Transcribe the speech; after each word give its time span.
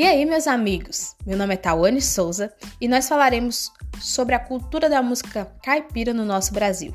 E 0.00 0.06
aí, 0.06 0.24
meus 0.24 0.46
amigos? 0.46 1.14
Meu 1.26 1.36
nome 1.36 1.52
é 1.52 1.56
Tawane 1.58 2.00
Souza 2.00 2.50
e 2.80 2.88
nós 2.88 3.06
falaremos 3.06 3.70
sobre 4.00 4.34
a 4.34 4.38
cultura 4.38 4.88
da 4.88 5.02
música 5.02 5.44
caipira 5.62 6.14
no 6.14 6.24
nosso 6.24 6.54
Brasil. 6.54 6.94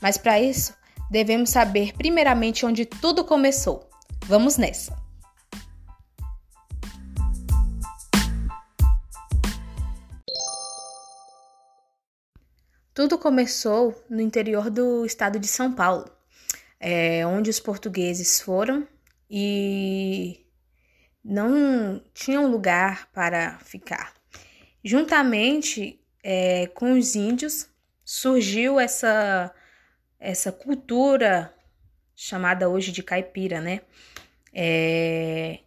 Mas 0.00 0.16
para 0.16 0.40
isso, 0.40 0.72
devemos 1.10 1.50
saber 1.50 1.92
primeiramente 1.94 2.64
onde 2.64 2.86
tudo 2.86 3.24
começou. 3.24 3.90
Vamos 4.26 4.56
nessa! 4.56 4.96
Tudo 12.94 13.18
começou 13.18 13.92
no 14.08 14.20
interior 14.20 14.70
do 14.70 15.04
estado 15.04 15.40
de 15.40 15.48
São 15.48 15.72
Paulo, 15.72 16.08
é, 16.78 17.26
onde 17.26 17.50
os 17.50 17.58
portugueses 17.58 18.40
foram 18.40 18.86
e 19.28 20.45
não 21.28 22.00
tinham 22.14 22.48
lugar 22.48 23.08
para 23.12 23.58
ficar. 23.58 24.14
Juntamente 24.84 26.00
é, 26.22 26.68
com 26.68 26.92
os 26.92 27.16
índios 27.16 27.68
surgiu 28.04 28.78
essa, 28.78 29.52
essa 30.20 30.52
cultura 30.52 31.52
chamada 32.14 32.68
hoje 32.68 32.92
de 32.92 33.02
caipira, 33.02 33.60
né? 33.60 33.80
É, 34.54 35.58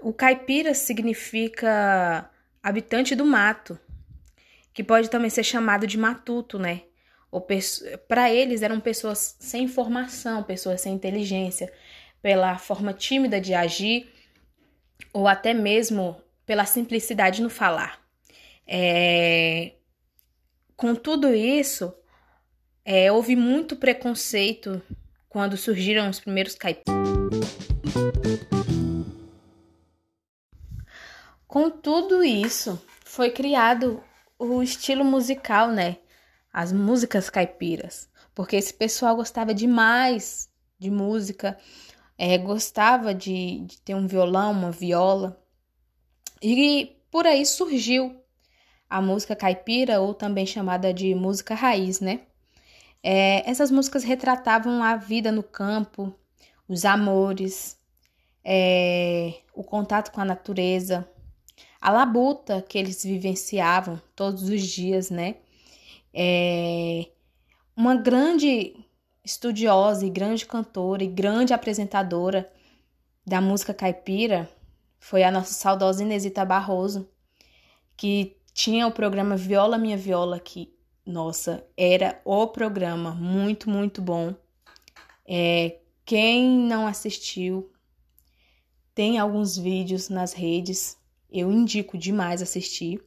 o 0.00 0.12
caipira 0.12 0.72
significa 0.74 2.30
habitante 2.62 3.16
do 3.16 3.26
mato 3.26 3.78
que 4.72 4.84
pode 4.84 5.10
também 5.10 5.30
ser 5.30 5.42
chamado 5.42 5.86
de 5.86 5.98
matuto, 5.98 6.58
né? 6.58 6.82
Para 8.06 8.32
eles 8.32 8.62
eram 8.62 8.78
pessoas 8.78 9.36
sem 9.40 9.66
formação, 9.66 10.44
pessoas 10.44 10.80
sem 10.80 10.94
inteligência, 10.94 11.72
pela 12.24 12.56
forma 12.56 12.94
tímida 12.94 13.38
de 13.38 13.52
agir 13.52 14.10
ou 15.12 15.28
até 15.28 15.52
mesmo 15.52 16.18
pela 16.46 16.64
simplicidade 16.64 17.42
no 17.42 17.50
falar. 17.50 18.00
É... 18.66 19.72
Com 20.74 20.94
tudo 20.94 21.34
isso, 21.34 21.92
é, 22.82 23.12
houve 23.12 23.36
muito 23.36 23.76
preconceito 23.76 24.80
quando 25.28 25.58
surgiram 25.58 26.08
os 26.08 26.18
primeiros 26.18 26.54
caipiras. 26.54 26.98
Com 31.46 31.68
tudo 31.68 32.24
isso, 32.24 32.82
foi 33.04 33.32
criado 33.32 34.02
o 34.38 34.62
estilo 34.62 35.04
musical, 35.04 35.68
né? 35.68 35.98
As 36.50 36.72
músicas 36.72 37.28
caipiras. 37.28 38.08
Porque 38.34 38.56
esse 38.56 38.72
pessoal 38.72 39.14
gostava 39.14 39.52
demais 39.52 40.48
de 40.78 40.90
música, 40.90 41.58
é, 42.18 42.38
gostava 42.38 43.14
de, 43.14 43.60
de 43.60 43.80
ter 43.80 43.94
um 43.94 44.06
violão, 44.06 44.52
uma 44.52 44.70
viola. 44.70 45.40
E 46.42 46.96
por 47.10 47.26
aí 47.26 47.44
surgiu 47.44 48.20
a 48.88 49.00
música 49.00 49.34
caipira, 49.34 50.00
ou 50.00 50.14
também 50.14 50.46
chamada 50.46 50.92
de 50.92 51.14
música 51.14 51.54
raiz, 51.54 52.00
né? 52.00 52.20
É, 53.02 53.48
essas 53.48 53.70
músicas 53.70 54.04
retratavam 54.04 54.82
a 54.82 54.96
vida 54.96 55.30
no 55.30 55.42
campo, 55.42 56.14
os 56.68 56.84
amores, 56.84 57.78
é, 58.42 59.40
o 59.54 59.62
contato 59.62 60.10
com 60.12 60.20
a 60.20 60.24
natureza, 60.24 61.08
a 61.80 61.90
labuta 61.90 62.62
que 62.62 62.78
eles 62.78 63.04
vivenciavam 63.04 64.00
todos 64.16 64.48
os 64.48 64.62
dias, 64.62 65.10
né? 65.10 65.36
É 66.12 67.06
uma 67.76 67.96
grande 67.96 68.74
estudiosa 69.24 70.04
e 70.04 70.10
grande 70.10 70.44
cantora 70.44 71.02
e 71.02 71.06
grande 71.06 71.54
apresentadora 71.54 72.52
da 73.26 73.40
música 73.40 73.72
caipira 73.72 74.50
foi 74.98 75.22
a 75.22 75.30
nossa 75.30 75.52
saudosa 75.54 76.02
Inesita 76.02 76.44
Barroso, 76.44 77.08
que 77.96 78.36
tinha 78.52 78.86
o 78.86 78.92
programa 78.92 79.36
Viola 79.36 79.78
Minha 79.78 79.96
Viola, 79.96 80.38
que, 80.38 80.72
nossa, 81.04 81.66
era 81.76 82.20
o 82.24 82.46
programa 82.46 83.12
muito, 83.14 83.68
muito 83.68 84.00
bom. 84.00 84.34
É, 85.26 85.78
quem 86.04 86.46
não 86.48 86.86
assistiu, 86.86 87.72
tem 88.94 89.18
alguns 89.18 89.56
vídeos 89.56 90.08
nas 90.08 90.32
redes 90.32 90.96
eu 91.34 91.50
indico 91.50 91.98
demais 91.98 92.40
assistir. 92.40 93.02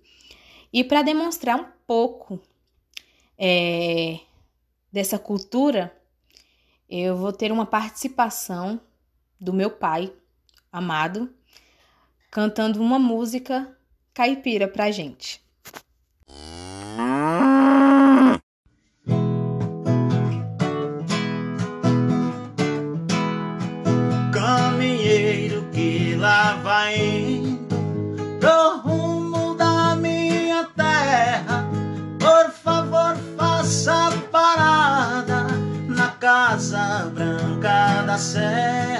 E 0.71 0.83
para 0.83 1.01
demonstrar 1.01 1.57
um 1.57 1.65
pouco 1.87 2.39
é, 3.37 4.19
dessa 4.91 5.17
cultura, 5.17 5.96
eu 6.89 7.15
vou 7.15 7.33
ter 7.33 7.51
uma 7.51 7.65
participação 7.65 8.79
do 9.39 9.53
meu 9.53 9.69
pai, 9.69 10.13
amado, 10.71 11.33
cantando 12.31 12.81
uma 12.81 12.97
música 12.97 13.75
caipira 14.13 14.67
pra 14.67 14.91
gente. 14.91 15.46
say 38.17 38.96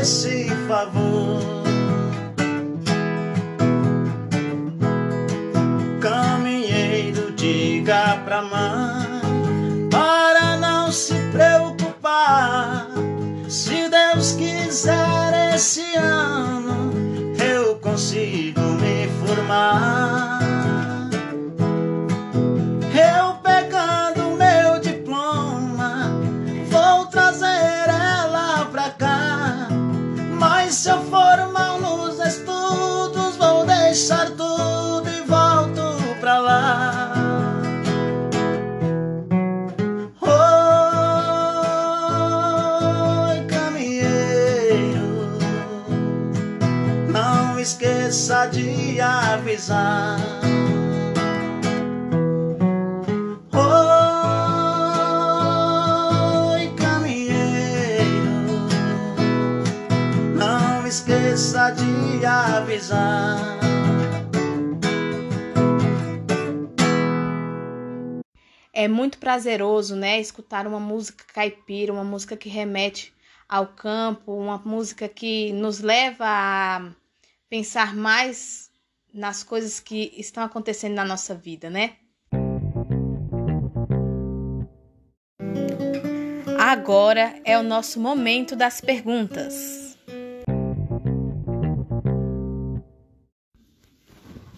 esse 0.00 0.48
favor. 0.66 1.42
Caminheiro, 6.00 7.32
diga 7.32 8.18
pra 8.24 8.40
mãe 8.40 9.88
para 9.90 10.56
não 10.56 10.90
se 10.90 11.14
preocupar. 11.32 12.88
Se 13.48 13.90
Deus 13.90 14.32
quiser 14.32 15.54
esse 15.54 15.94
ano, 15.96 16.29
de 48.50 49.00
avisar. 49.00 50.18
Oi, 56.32 56.74
caminheiro, 56.76 58.10
não 60.36 60.86
esqueça 60.86 61.70
de 61.70 62.26
avisar. 62.26 63.60
É 68.72 68.88
muito 68.88 69.18
prazeroso, 69.18 69.94
né, 69.94 70.18
escutar 70.20 70.66
uma 70.66 70.80
música 70.80 71.24
caipira, 71.32 71.92
uma 71.92 72.02
música 72.02 72.36
que 72.36 72.48
remete 72.48 73.14
ao 73.48 73.66
campo, 73.68 74.32
uma 74.32 74.58
música 74.64 75.08
que 75.08 75.52
nos 75.52 75.80
leva 75.80 76.24
a 76.26 76.90
pensar 77.50 77.96
mais 77.96 78.70
nas 79.12 79.42
coisas 79.42 79.80
que 79.80 80.14
estão 80.16 80.44
acontecendo 80.44 80.94
na 80.94 81.04
nossa 81.04 81.34
vida, 81.34 81.68
né? 81.68 81.96
Agora 86.56 87.40
é 87.44 87.58
o 87.58 87.62
nosso 87.64 87.98
momento 87.98 88.54
das 88.54 88.80
perguntas. 88.80 89.98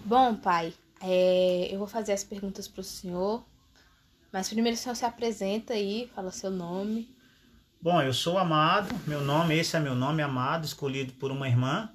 Bom, 0.04 0.34
pai, 0.34 0.74
é, 1.00 1.68
eu 1.72 1.78
vou 1.78 1.88
fazer 1.88 2.12
as 2.12 2.22
perguntas 2.22 2.68
para 2.68 2.82
o 2.82 2.84
senhor, 2.84 3.42
mas 4.30 4.50
primeiro 4.50 4.76
o 4.76 4.78
senhor 4.78 4.94
se 4.94 5.06
apresenta 5.06 5.72
aí, 5.72 6.10
fala 6.14 6.30
seu 6.30 6.50
nome. 6.50 7.08
Bom, 7.80 8.02
eu 8.02 8.12
sou 8.12 8.36
Amado, 8.36 8.94
meu 9.06 9.22
nome, 9.22 9.58
esse 9.58 9.74
é 9.74 9.80
meu 9.80 9.94
nome, 9.94 10.20
Amado, 10.20 10.66
escolhido 10.66 11.14
por 11.14 11.30
uma 11.30 11.48
irmã. 11.48 11.90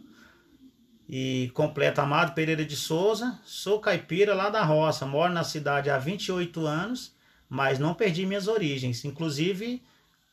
E 1.09 1.49
completo 1.53 2.01
Amado 2.01 2.33
Pereira 2.33 2.65
de 2.65 2.75
Souza, 2.75 3.39
sou 3.45 3.79
caipira 3.79 4.33
lá 4.35 4.49
da 4.49 4.63
roça, 4.63 5.05
moro 5.05 5.31
na 5.33 5.43
cidade 5.43 5.89
há 5.89 5.97
28 5.97 6.65
anos, 6.65 7.13
mas 7.47 7.79
não 7.79 7.93
perdi 7.93 8.25
minhas 8.25 8.47
origens, 8.47 9.05
inclusive 9.05 9.81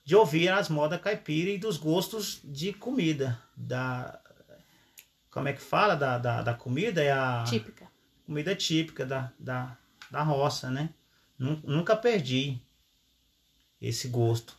de 0.05 0.17
ouvir 0.17 0.49
as 0.49 0.69
modas 0.69 1.01
caipira 1.01 1.51
e 1.51 1.59
dos 1.59 1.77
gostos 1.77 2.41
de 2.43 2.73
comida. 2.73 3.41
Da, 3.57 4.21
como 5.31 5.47
é 5.49 5.53
que 5.53 5.61
fala 5.63 5.95
da, 5.95 6.19
da, 6.19 6.43
da 6.43 6.55
comida? 6.55 7.03
É 7.03 7.13
a 7.13 7.45
Típica. 7.47 7.87
comida 8.27 8.55
típica 8.57 9.07
da, 9.07 9.33
da, 9.39 9.79
da 10.11 10.23
roça, 10.25 10.71
né? 10.71 10.91
Nun- 11.39 11.61
Nunca 11.65 11.97
perdi 11.97 12.61
esse 13.81 14.09
gosto. 14.09 14.57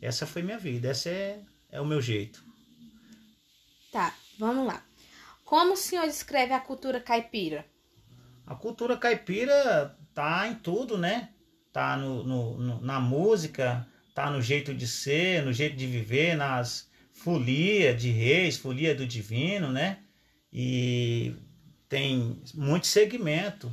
Essa 0.00 0.26
foi 0.26 0.42
minha 0.42 0.58
vida, 0.58 0.88
essa 0.88 1.10
é, 1.10 1.40
é 1.70 1.80
o 1.80 1.84
meu 1.86 2.00
jeito. 2.00 2.42
Tá, 3.92 4.14
vamos 4.38 4.66
lá. 4.66 4.82
Como 5.52 5.74
o 5.74 5.76
senhor 5.76 6.06
descreve 6.06 6.54
a 6.54 6.60
cultura 6.60 6.98
caipira? 6.98 7.66
A 8.46 8.54
cultura 8.54 8.96
caipira 8.96 9.94
tá 10.14 10.48
em 10.48 10.54
tudo, 10.54 10.96
né? 10.96 11.28
Tá 11.70 11.94
no, 11.94 12.24
no- 12.24 12.56
no- 12.56 12.80
na 12.80 12.98
música, 12.98 13.86
tá 14.14 14.30
no 14.30 14.40
jeito 14.40 14.72
de 14.72 14.88
ser, 14.88 15.42
no 15.44 15.52
jeito 15.52 15.76
de 15.76 15.86
viver, 15.86 16.38
nas 16.38 16.88
folia 17.12 17.94
de 17.94 18.10
reis, 18.10 18.56
folia 18.56 18.94
do 18.94 19.06
divino, 19.06 19.70
né? 19.70 19.98
E 20.50 21.36
tem 21.86 22.40
muito 22.54 22.86
segmento 22.86 23.70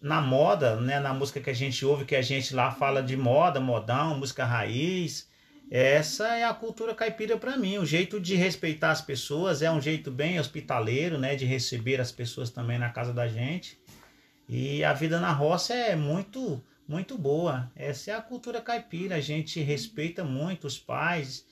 na 0.00 0.20
moda, 0.20 0.76
né? 0.76 1.00
Na 1.00 1.12
música 1.12 1.40
que 1.40 1.50
a 1.50 1.54
gente 1.54 1.84
ouve, 1.84 2.04
que 2.04 2.14
a 2.14 2.22
gente 2.22 2.54
lá 2.54 2.70
fala 2.70 3.02
de 3.02 3.16
moda, 3.16 3.58
modão, 3.58 4.16
música 4.16 4.44
raiz. 4.44 5.28
Essa 5.70 6.36
é 6.36 6.44
a 6.44 6.54
cultura 6.54 6.94
caipira 6.94 7.36
para 7.36 7.56
mim, 7.56 7.78
o 7.78 7.84
jeito 7.84 8.20
de 8.20 8.36
respeitar 8.36 8.92
as 8.92 9.00
pessoas, 9.00 9.62
é 9.62 9.70
um 9.70 9.80
jeito 9.80 10.10
bem 10.10 10.38
hospitaleiro, 10.38 11.18
né? 11.18 11.34
De 11.34 11.44
receber 11.44 12.00
as 12.00 12.12
pessoas 12.12 12.50
também 12.50 12.78
na 12.78 12.90
casa 12.90 13.12
da 13.12 13.26
gente. 13.26 13.76
E 14.48 14.84
a 14.84 14.92
vida 14.92 15.18
na 15.18 15.32
roça 15.32 15.74
é 15.74 15.96
muito, 15.96 16.62
muito 16.86 17.18
boa. 17.18 17.70
Essa 17.74 18.12
é 18.12 18.14
a 18.14 18.22
cultura 18.22 18.60
caipira. 18.60 19.16
A 19.16 19.20
gente 19.20 19.60
respeita 19.60 20.22
muito 20.22 20.68
os 20.68 20.78
pais 20.78 21.44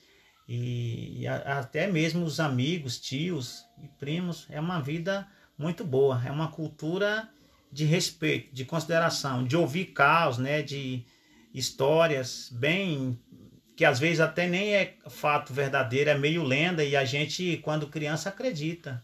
e, 0.47 1.21
e 1.21 1.27
a- 1.27 1.59
até 1.59 1.85
mesmo 1.87 2.23
os 2.23 2.39
amigos, 2.39 2.97
tios 3.01 3.65
e 3.83 3.87
primos. 3.99 4.47
É 4.49 4.61
uma 4.61 4.79
vida 4.79 5.27
muito 5.57 5.83
boa. 5.83 6.21
É 6.25 6.31
uma 6.31 6.47
cultura 6.49 7.27
de 7.69 7.83
respeito, 7.83 8.55
de 8.55 8.63
consideração, 8.63 9.43
de 9.43 9.57
ouvir 9.57 9.87
caos, 9.87 10.37
né? 10.37 10.61
De 10.61 11.03
histórias 11.53 12.49
bem 12.53 13.19
que 13.75 13.83
às 13.83 13.99
vezes 13.99 14.19
até 14.19 14.47
nem 14.47 14.73
é 14.73 14.95
fato 15.09 15.53
verdadeiro, 15.53 16.09
é 16.09 16.17
meio 16.17 16.43
lenda 16.43 16.83
e 16.83 16.95
a 16.95 17.03
gente 17.03 17.57
quando 17.57 17.87
criança 17.87 18.29
acredita. 18.29 19.03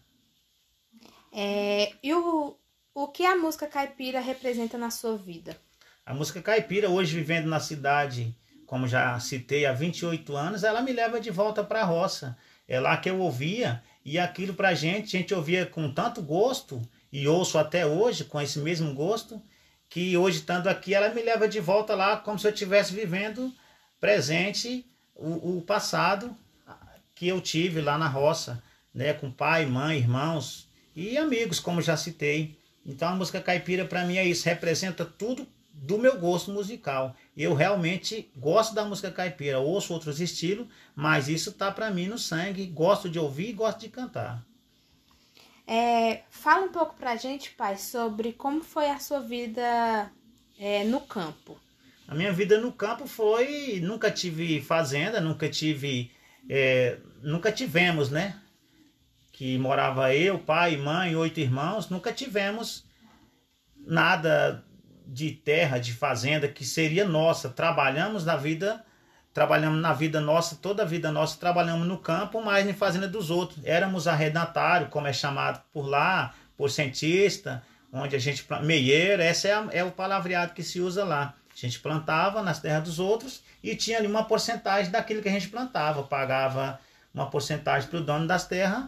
É, 1.32 1.92
e 2.02 2.12
o, 2.14 2.56
o 2.94 3.08
que 3.08 3.24
a 3.24 3.36
música 3.36 3.66
caipira 3.66 4.20
representa 4.20 4.78
na 4.78 4.90
sua 4.90 5.16
vida? 5.16 5.56
A 6.04 6.14
música 6.14 6.42
caipira, 6.42 6.90
hoje 6.90 7.14
vivendo 7.14 7.46
na 7.46 7.60
cidade, 7.60 8.34
como 8.66 8.88
já 8.88 9.18
citei, 9.20 9.66
há 9.66 9.72
28 9.72 10.34
anos, 10.34 10.64
ela 10.64 10.82
me 10.82 10.92
leva 10.92 11.20
de 11.20 11.30
volta 11.30 11.62
para 11.62 11.82
a 11.82 11.84
roça. 11.84 12.36
É 12.66 12.80
lá 12.80 12.96
que 12.96 13.10
eu 13.10 13.20
ouvia 13.20 13.82
e 14.04 14.18
aquilo 14.18 14.54
pra 14.54 14.74
gente, 14.74 15.16
a 15.16 15.20
gente 15.20 15.34
ouvia 15.34 15.66
com 15.66 15.92
tanto 15.92 16.22
gosto 16.22 16.80
e 17.12 17.28
ouço 17.28 17.58
até 17.58 17.86
hoje 17.86 18.24
com 18.24 18.40
esse 18.40 18.58
mesmo 18.58 18.94
gosto, 18.94 19.40
que 19.88 20.16
hoje 20.16 20.38
estando 20.38 20.68
aqui 20.68 20.94
ela 20.94 21.10
me 21.10 21.22
leva 21.22 21.46
de 21.46 21.60
volta 21.60 21.94
lá 21.94 22.16
como 22.16 22.38
se 22.38 22.46
eu 22.46 22.52
estivesse 22.52 22.94
vivendo 22.94 23.52
presente 24.02 24.84
o, 25.14 25.58
o 25.58 25.62
passado 25.62 26.36
que 27.14 27.28
eu 27.28 27.40
tive 27.40 27.80
lá 27.80 27.96
na 27.96 28.08
roça, 28.08 28.60
né, 28.92 29.12
com 29.12 29.30
pai, 29.30 29.64
mãe, 29.64 29.96
irmãos 29.96 30.68
e 30.96 31.16
amigos, 31.16 31.60
como 31.60 31.80
já 31.80 31.96
citei. 31.96 32.58
Então 32.84 33.10
a 33.10 33.14
música 33.14 33.40
caipira 33.40 33.84
para 33.84 34.04
mim 34.04 34.16
é 34.16 34.24
isso, 34.24 34.44
representa 34.48 35.04
tudo 35.04 35.46
do 35.72 35.98
meu 35.98 36.18
gosto 36.18 36.50
musical. 36.50 37.14
Eu 37.36 37.54
realmente 37.54 38.28
gosto 38.36 38.74
da 38.74 38.84
música 38.84 39.08
caipira, 39.08 39.60
ouço 39.60 39.94
outros 39.94 40.20
estilos, 40.20 40.66
mas 40.96 41.28
isso 41.28 41.52
tá 41.52 41.70
para 41.70 41.88
mim 41.88 42.08
no 42.08 42.18
sangue, 42.18 42.66
gosto 42.66 43.08
de 43.08 43.20
ouvir 43.20 43.50
e 43.50 43.52
gosto 43.52 43.78
de 43.78 43.88
cantar. 43.88 44.44
É, 45.64 46.22
fala 46.28 46.66
um 46.66 46.72
pouco 46.72 46.96
pra 46.96 47.14
gente, 47.14 47.52
pai, 47.52 47.78
sobre 47.78 48.32
como 48.32 48.64
foi 48.64 48.90
a 48.90 48.98
sua 48.98 49.20
vida 49.20 50.10
é, 50.58 50.82
no 50.82 51.00
campo. 51.02 51.56
A 52.06 52.14
minha 52.14 52.32
vida 52.32 52.58
no 52.58 52.72
campo 52.72 53.06
foi. 53.06 53.80
Nunca 53.82 54.10
tive 54.10 54.60
fazenda, 54.60 55.20
nunca 55.20 55.48
tive. 55.48 56.10
é, 56.48 56.98
nunca 57.22 57.52
tivemos, 57.52 58.10
né? 58.10 58.36
Que 59.32 59.56
morava 59.58 60.14
eu, 60.14 60.38
pai, 60.38 60.76
mãe, 60.76 61.16
oito 61.16 61.40
irmãos, 61.40 61.88
nunca 61.88 62.12
tivemos 62.12 62.84
nada 63.86 64.62
de 65.06 65.30
terra, 65.30 65.78
de 65.78 65.92
fazenda 65.92 66.48
que 66.48 66.64
seria 66.64 67.04
nossa. 67.04 67.48
Trabalhamos 67.48 68.24
na 68.24 68.36
vida, 68.36 68.84
trabalhamos 69.32 69.80
na 69.80 69.92
vida 69.92 70.20
nossa, 70.20 70.56
toda 70.56 70.82
a 70.82 70.86
vida 70.86 71.10
nossa, 71.10 71.38
trabalhamos 71.38 71.86
no 71.86 71.98
campo, 71.98 72.42
mas 72.42 72.66
em 72.66 72.72
fazenda 72.72 73.08
dos 73.08 73.30
outros. 73.30 73.64
Éramos 73.64 74.06
arrendatário, 74.06 74.88
como 74.88 75.06
é 75.06 75.12
chamado 75.12 75.62
por 75.72 75.86
lá, 75.86 76.34
por 76.56 76.70
cientista, 76.70 77.62
onde 77.92 78.16
a 78.16 78.18
gente 78.18 78.46
meieiro, 78.62 79.22
esse 79.22 79.48
é, 79.48 79.64
é 79.72 79.84
o 79.84 79.90
palavreado 79.90 80.54
que 80.54 80.62
se 80.62 80.80
usa 80.80 81.04
lá. 81.04 81.34
A 81.66 81.68
gente 81.68 81.80
plantava 81.80 82.42
nas 82.42 82.60
terras 82.60 82.84
dos 82.84 82.98
outros 82.98 83.42
e 83.62 83.76
tinha 83.76 83.98
ali 83.98 84.06
uma 84.06 84.24
porcentagem 84.24 84.90
daquilo 84.90 85.22
que 85.22 85.28
a 85.28 85.32
gente 85.32 85.48
plantava, 85.48 86.02
pagava 86.02 86.80
uma 87.14 87.28
porcentagem 87.30 87.88
para 87.88 87.98
o 87.98 88.04
dono 88.04 88.26
das 88.26 88.46
terras 88.46 88.84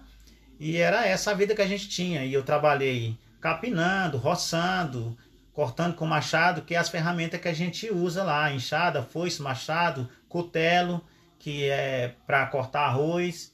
e 0.59 0.77
era 0.77 1.07
essa 1.07 1.31
a 1.31 1.35
vida 1.35 1.55
que 1.55 1.63
a 1.63 1.67
gente 1.67 1.89
tinha. 1.89 2.25
E 2.25 2.33
eu 2.33 2.43
trabalhei 2.43 3.19
capinando, 3.41 4.17
roçando, 4.17 5.17
cortando 5.53 5.95
com 5.95 6.07
machado, 6.07 6.63
que 6.63 6.75
é 6.75 6.79
as 6.79 6.89
ferramentas 6.89 7.41
que 7.41 7.49
a 7.49 7.53
gente 7.53 7.91
usa 7.91 8.23
lá, 8.23 8.51
enxada, 8.53 9.03
foice, 9.03 9.43
machado, 9.43 10.09
cutelo, 10.29 11.05
que 11.39 11.69
é 11.69 12.15
para 12.27 12.47
cortar 12.47 12.87
arroz, 12.87 13.53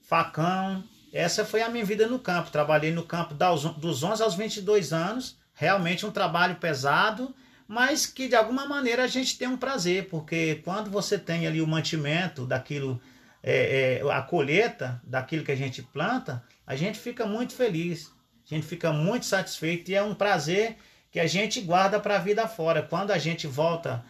facão. 0.00 0.84
Essa 1.12 1.44
foi 1.44 1.60
a 1.60 1.68
minha 1.68 1.84
vida 1.84 2.06
no 2.06 2.18
campo. 2.18 2.50
Trabalhei 2.50 2.92
no 2.92 3.02
campo 3.02 3.34
dos 3.34 4.02
11 4.02 4.22
aos 4.22 4.34
22 4.34 4.92
anos, 4.92 5.36
realmente 5.52 6.06
um 6.06 6.10
trabalho 6.10 6.56
pesado, 6.56 7.34
mas 7.66 8.06
que 8.06 8.28
de 8.28 8.34
alguma 8.34 8.66
maneira 8.66 9.04
a 9.04 9.06
gente 9.06 9.38
tem 9.38 9.48
um 9.48 9.56
prazer, 9.56 10.08
porque 10.08 10.60
quando 10.64 10.90
você 10.90 11.18
tem 11.18 11.46
ali 11.46 11.60
o 11.60 11.66
mantimento 11.66 12.46
daquilo, 12.46 13.00
é, 13.42 14.00
é, 14.02 14.12
a 14.12 14.22
colheita 14.22 15.00
daquilo 15.04 15.44
que 15.44 15.52
a 15.52 15.56
gente 15.56 15.82
planta, 15.82 16.42
a 16.66 16.76
gente 16.76 16.98
fica 16.98 17.26
muito 17.26 17.54
feliz. 17.54 18.10
A 18.44 18.54
gente 18.54 18.66
fica 18.66 18.92
muito 18.92 19.24
satisfeito 19.26 19.90
e 19.90 19.94
é 19.94 20.02
um 20.02 20.14
prazer 20.14 20.76
que 21.10 21.20
a 21.20 21.26
gente 21.26 21.60
guarda 21.60 22.00
para 22.00 22.16
a 22.16 22.18
vida 22.18 22.46
fora. 22.48 22.82
Quando 22.82 23.10
a 23.10 23.18
gente 23.18 23.46
volta 23.46 24.04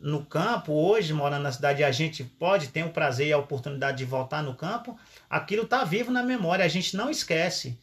no 0.00 0.24
campo, 0.24 0.72
hoje, 0.72 1.12
morando 1.14 1.42
na 1.42 1.52
cidade, 1.52 1.82
a 1.82 1.90
gente 1.90 2.22
pode 2.22 2.68
ter 2.68 2.84
o 2.84 2.90
prazer 2.90 3.28
e 3.28 3.32
a 3.32 3.38
oportunidade 3.38 3.98
de 3.98 4.04
voltar 4.04 4.42
no 4.42 4.54
campo, 4.54 4.98
aquilo 5.28 5.62
está 5.62 5.82
vivo 5.84 6.10
na 6.10 6.22
memória, 6.22 6.64
a 6.64 6.68
gente 6.68 6.96
não 6.96 7.08
esquece 7.10 7.78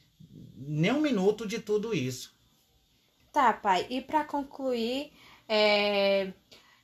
nem 0.56 0.92
um 0.92 1.02
minuto 1.02 1.48
de 1.48 1.60
tudo 1.60 1.94
isso. 1.94 2.34
Tá, 3.32 3.54
pai. 3.54 3.86
E 3.90 4.02
para 4.02 4.26
concluir, 4.26 5.12
é... 5.48 6.34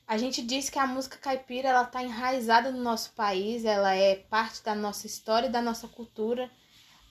a 0.06 0.16
gente 0.16 0.42
diz 0.42 0.70
que 0.70 0.78
a 0.78 0.86
música 0.86 1.18
caipira 1.18 1.68
ela 1.68 1.82
está 1.82 2.02
enraizada 2.02 2.70
no 2.70 2.82
nosso 2.82 3.12
país, 3.12 3.64
ela 3.64 3.94
é 3.94 4.16
parte 4.16 4.64
da 4.64 4.74
nossa 4.74 5.06
história 5.06 5.48
e 5.48 5.52
da 5.52 5.60
nossa 5.60 5.86
cultura, 5.88 6.50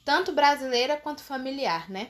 tanto 0.04 0.32
brasileira 0.32 0.98
quanto 0.98 1.22
familiar, 1.22 1.90
né? 1.90 2.10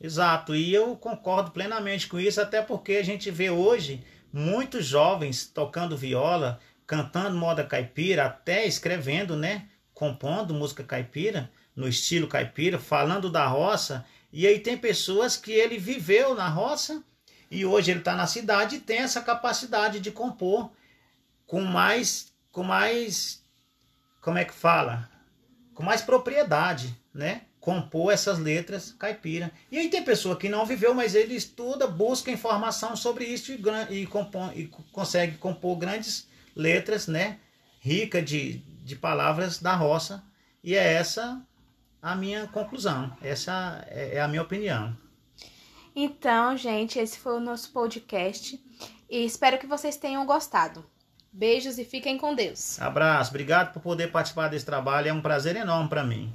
Exato, 0.00 0.54
e 0.54 0.74
eu 0.74 0.94
concordo 0.96 1.52
plenamente 1.52 2.06
com 2.06 2.18
isso, 2.20 2.40
até 2.40 2.60
porque 2.60 2.96
a 2.96 3.02
gente 3.02 3.30
vê 3.30 3.48
hoje 3.48 4.04
muitos 4.32 4.84
jovens 4.84 5.46
tocando 5.46 5.96
viola, 5.96 6.60
cantando 6.86 7.36
moda 7.36 7.64
caipira, 7.64 8.26
até 8.26 8.66
escrevendo, 8.66 9.36
né? 9.36 9.68
Compondo 9.94 10.52
música 10.52 10.84
caipira, 10.84 11.50
no 11.74 11.88
estilo 11.88 12.28
caipira, 12.28 12.78
falando 12.78 13.30
da 13.30 13.46
roça. 13.46 14.04
E 14.32 14.46
aí 14.46 14.58
tem 14.60 14.76
pessoas 14.76 15.36
que 15.36 15.52
ele 15.52 15.78
viveu 15.78 16.34
na 16.34 16.48
roça 16.48 17.02
e 17.50 17.64
hoje 17.64 17.90
ele 17.90 18.00
está 18.00 18.14
na 18.14 18.26
cidade 18.26 18.76
e 18.76 18.80
tem 18.80 18.98
essa 18.98 19.22
capacidade 19.22 20.00
de 20.00 20.10
compor 20.10 20.70
com 21.46 21.62
mais, 21.62 22.32
com 22.52 22.62
mais, 22.62 23.42
como 24.20 24.38
é 24.38 24.44
que 24.44 24.52
fala? 24.52 25.08
Com 25.74 25.82
mais 25.82 26.02
propriedade, 26.02 26.94
né? 27.14 27.42
compor 27.66 28.12
essas 28.12 28.38
letras 28.38 28.94
caipira. 28.96 29.50
E 29.72 29.76
aí 29.76 29.88
tem 29.88 30.00
pessoa 30.00 30.36
que 30.36 30.48
não 30.48 30.64
viveu, 30.64 30.94
mas 30.94 31.16
ele 31.16 31.34
estuda, 31.34 31.88
busca 31.88 32.30
informação 32.30 32.94
sobre 32.94 33.24
isso 33.24 33.50
e, 33.50 33.60
e, 33.90 34.08
e 34.54 34.68
consegue 34.92 35.36
compor 35.36 35.76
grandes 35.76 36.28
letras, 36.54 37.08
né? 37.08 37.40
Rica 37.80 38.22
de, 38.22 38.58
de 38.84 38.94
palavras 38.94 39.58
da 39.58 39.74
roça. 39.74 40.22
E 40.62 40.76
é 40.76 40.92
essa 40.92 41.42
a 42.06 42.14
minha 42.14 42.46
conclusão. 42.46 43.12
Essa 43.20 43.84
é, 43.88 44.14
é 44.16 44.20
a 44.20 44.28
minha 44.28 44.42
opinião. 44.42 44.96
Então, 45.94 46.56
gente, 46.56 47.00
esse 47.00 47.18
foi 47.18 47.36
o 47.36 47.40
nosso 47.40 47.72
podcast. 47.72 48.62
E 49.10 49.24
espero 49.24 49.58
que 49.58 49.66
vocês 49.66 49.96
tenham 49.96 50.24
gostado. 50.24 50.84
Beijos 51.32 51.78
e 51.78 51.84
fiquem 51.84 52.16
com 52.16 52.32
Deus. 52.32 52.80
Abraço, 52.80 53.30
obrigado 53.30 53.72
por 53.72 53.82
poder 53.82 54.12
participar 54.12 54.48
desse 54.48 54.64
trabalho. 54.64 55.08
É 55.08 55.12
um 55.12 55.20
prazer 55.20 55.56
enorme 55.56 55.88
para 55.88 56.04
mim. 56.04 56.32